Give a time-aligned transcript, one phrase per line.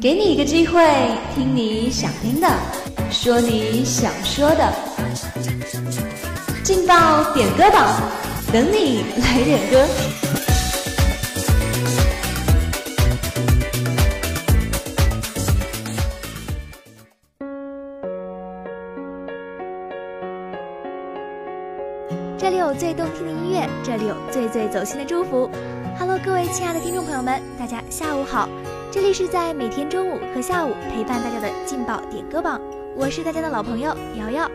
[0.00, 0.80] 给你一个机会，
[1.34, 2.48] 听你想听的，
[3.10, 4.72] 说你想说的，
[6.62, 8.00] 劲爆点歌榜，
[8.52, 9.86] 等你来点歌。
[22.38, 25.50] 这里有最动听的音乐，这里有最最走心的祝福。
[25.98, 28.46] Hello，各位亲爱的听众朋友们，大家下午好！
[28.92, 32.60] 这里是在每天中午和下午陪伴大家的劲爆点歌榜，
[32.94, 34.50] 我是大家的老朋友瑶瑶。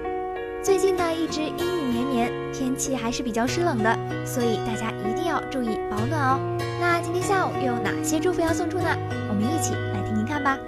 [0.63, 6.39] 最近呢，一直阴雨绵绵，天气还是比较湿冷的，所以大家一定要注意保暖哦。
[6.79, 8.95] 那今天下午又有哪些祝福要送出呢？
[9.27, 10.59] 我们一起来听听看吧。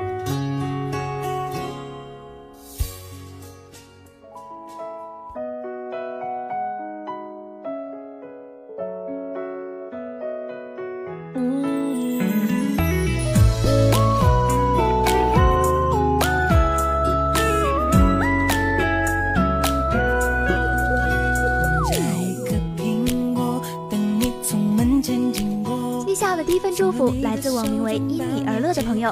[26.54, 29.12] 一份祝福来自网名为“因你而乐”的朋友，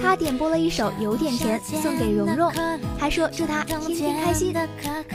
[0.00, 2.52] 他点播了一首《有点甜》送给蓉蓉，
[2.96, 4.54] 还说祝他天天开心。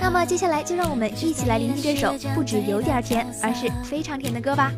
[0.01, 4.69] 那么接下来就让我们一起来聆听这首不止有点甜，而是非常甜的歌吧。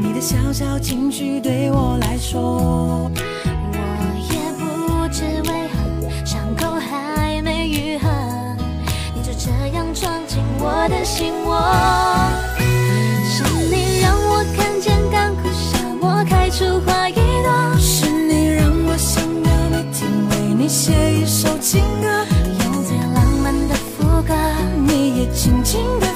[0.00, 3.10] 你的小小情绪对我来说，
[20.88, 22.08] 写一首情歌，
[22.64, 24.34] 用最浪漫的副歌，
[24.86, 26.07] 你也轻轻的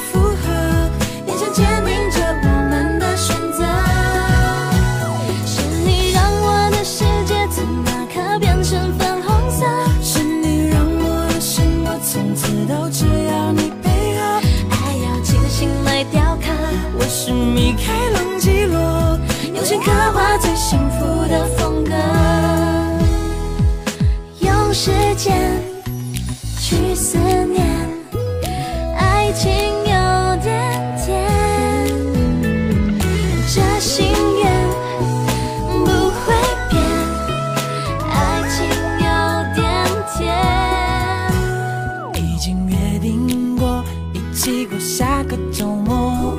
[42.73, 46.35] 约定过一起过下个周末，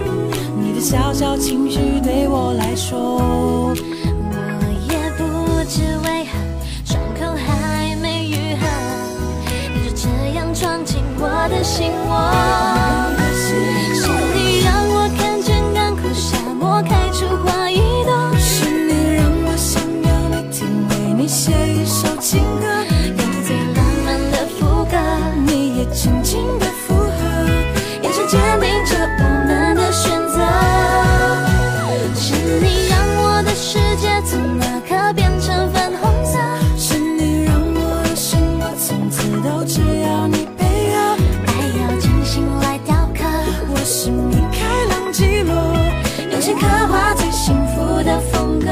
[0.59, 4.35] 你的小小情绪对我来说，我
[4.89, 5.23] 也不
[5.69, 6.31] 知为何
[6.83, 8.65] 伤口还没愈合，
[9.73, 13.02] 你就这样闯进我的心窝。
[44.03, 45.55] 我是米开朗基罗，
[46.29, 48.67] 用心刻画最幸福的风格。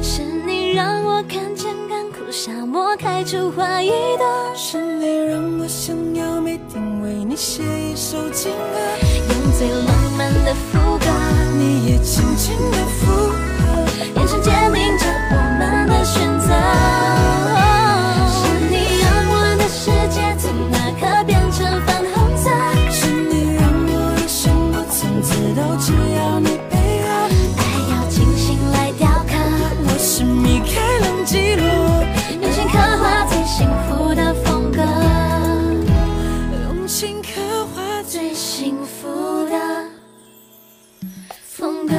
[0.00, 8.78] 是你让我看见干枯沙漠开出花一朵，是你让我想要每天为你写一首情歌，
[9.28, 11.06] 用最浪漫的副歌，
[11.58, 13.27] 你也轻轻的附
[41.42, 41.94] 风格。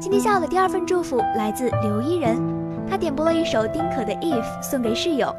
[0.00, 2.36] 今天下午的第二份祝福来自刘依人，
[2.88, 5.34] 他点播了一首丁可的《If》送给室友。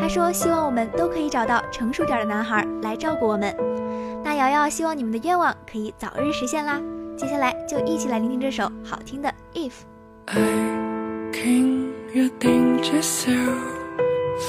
[0.00, 3.54] 他说希望我们都可以找到成熟点的男孩来照顾我们。
[4.24, 6.80] 那瑶瑶希望你们的愿望可以早日实现啦。
[7.16, 9.72] 接下来就一起来聆听这首好听的《If》。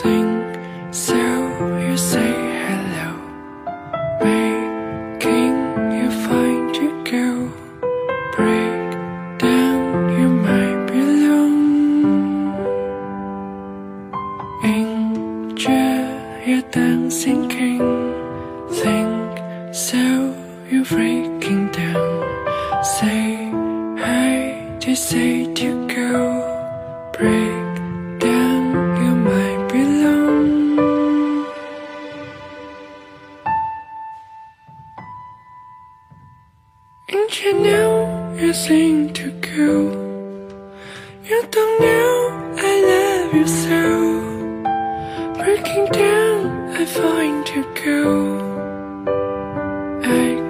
[0.01, 0.57] think
[0.91, 2.48] so you say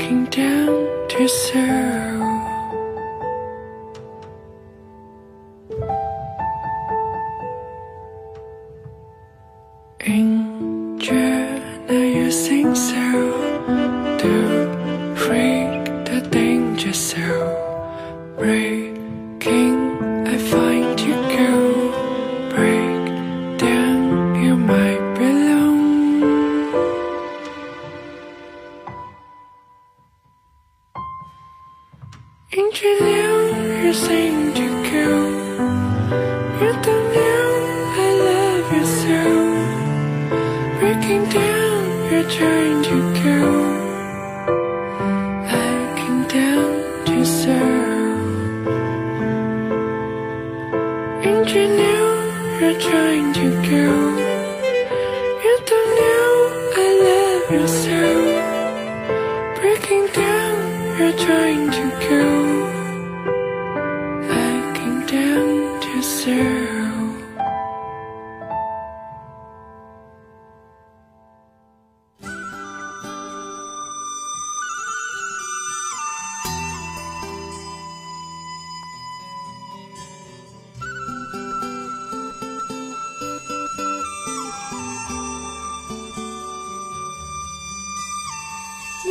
[0.10, 2.29] Came down to serve
[51.54, 54.29] you know you're trying to go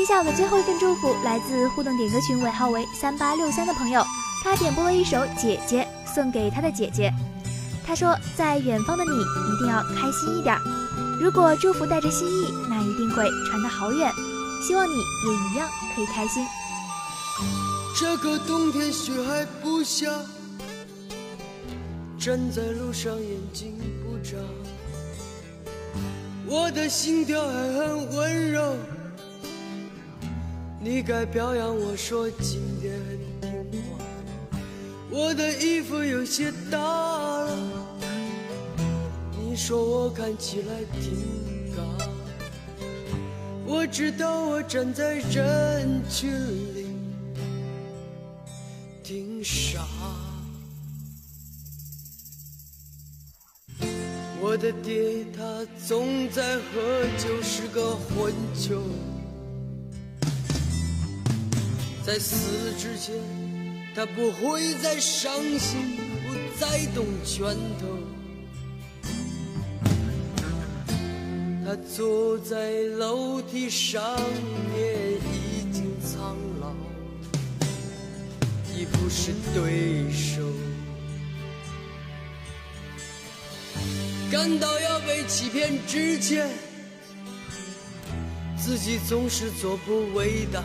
[0.08, 4.02] 下午的最后一份祝福来自互动点歌群尾号为三八六三的朋友，
[4.42, 7.12] 他点播了一首《姐姐》送给他的姐姐。
[7.86, 10.56] 他说，在远方的你一定要开心一点。
[11.20, 14.10] 如果祝福带着心意，那一定会传得好远。
[14.66, 16.42] 希望你也一样可以开心。
[17.94, 20.06] 这个冬天雪还不下，
[22.18, 24.38] 站在路上眼睛不眨，
[26.46, 28.74] 我的心跳还很温柔。
[30.80, 32.92] 你该表扬我说今天
[33.42, 33.98] 很听话，
[35.10, 37.58] 我的衣服有些大了，
[39.36, 40.66] 你说我看起来
[41.00, 41.82] 挺嘎，
[43.66, 46.30] 我知道我站在人群
[46.74, 46.86] 里。
[49.02, 49.84] 挺傻。
[54.40, 56.62] 我的爹他总在喝
[57.18, 58.80] 酒，是个混球。
[62.08, 63.14] 在死之前，
[63.94, 67.86] 他不会再伤心，不再动拳头。
[71.66, 74.02] 他坐在楼梯上
[74.74, 76.72] 面，已经苍老。
[78.74, 80.40] 已不是对手。
[84.32, 86.48] 感到要被欺骗之前，
[88.56, 90.64] 自己总是做不伟大。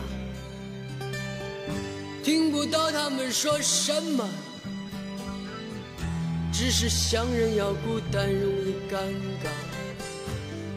[2.24, 4.28] 听不到他们说什么，
[6.54, 8.98] 只是想人要孤单，容易尴
[9.44, 9.50] 尬。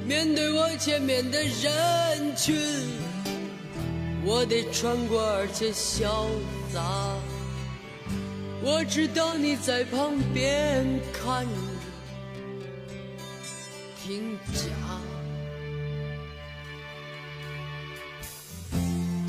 [0.04, 2.56] 面对我前面的人群。
[4.24, 6.26] 我得穿过，而且潇
[6.72, 6.82] 洒。
[8.60, 11.50] 我知道你在旁边看着，
[14.02, 14.95] 听假。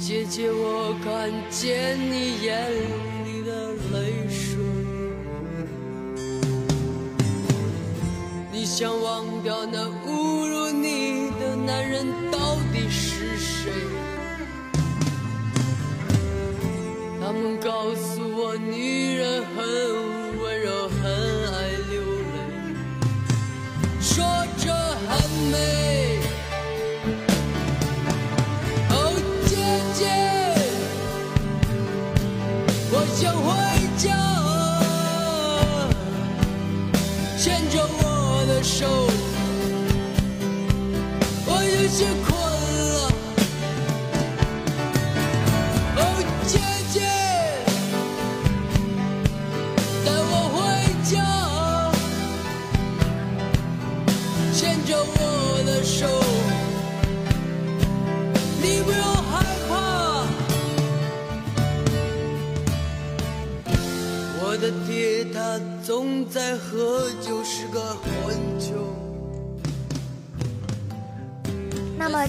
[0.08, 2.72] 姐姐，我看见你眼
[3.26, 4.58] 里的泪水。
[8.50, 9.90] 你想忘掉那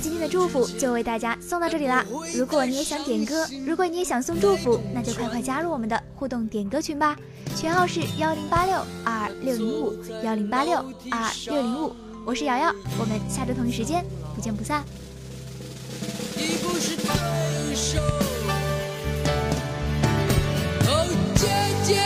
[0.00, 2.04] 今天的祝福就为大家送到这里啦。
[2.34, 7.16] 如果你也想点歌，如果你也想送祝福，那就快快加入我们的互动点歌群吧，
[7.56, 10.78] 群号是幺零八六二六零五幺零八六
[11.10, 11.94] 二六零五。
[12.24, 14.84] 我是瑶瑶，我们下周同一时间不见不散。
[16.36, 17.98] 你不是对手。
[20.86, 21.48] 哦，姐
[21.84, 22.00] 姐，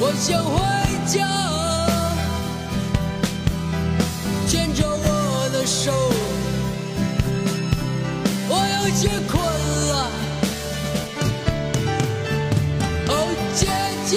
[0.00, 0.56] 我想回
[1.06, 1.51] 家，
[9.04, 9.34] 我困
[9.88, 9.92] 了。
[13.08, 13.10] 哦，
[13.54, 13.66] 姐
[14.06, 14.12] 姐，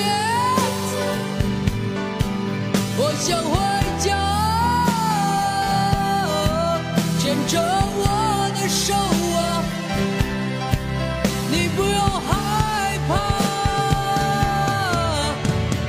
[2.98, 3.54] 我想回
[4.00, 4.08] 家。
[7.20, 7.54] 牵着
[7.98, 8.00] 我
[8.54, 9.64] 的手啊，
[11.50, 12.30] 你不用害
[13.08, 13.12] 怕。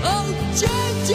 [0.09, 0.11] 哦，
[0.55, 0.67] 姐
[1.05, 1.15] 姐，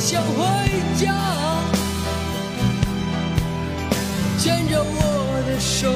[0.00, 0.32] 想回
[0.96, 1.14] 家，
[4.38, 4.96] 牵着我
[5.46, 5.92] 的手，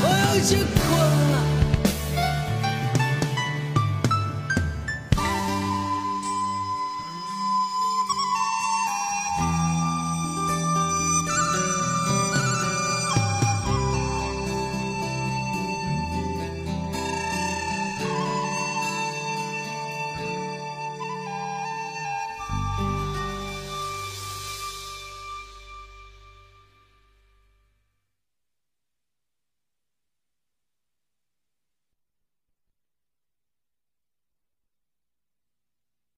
[0.00, 0.04] 我
[0.34, 0.80] 有些困
[1.30, 1.31] 了。